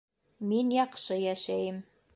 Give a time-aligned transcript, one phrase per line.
[0.53, 1.81] Мин яҡшы йәшәйем.